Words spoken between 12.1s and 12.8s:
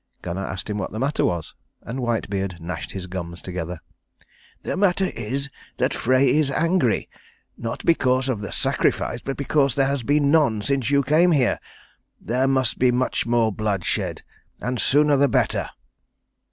There must